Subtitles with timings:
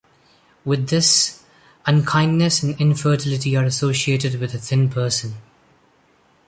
[0.65, 1.43] With this,
[1.85, 5.35] unkindness and infertility are associated with a thin person.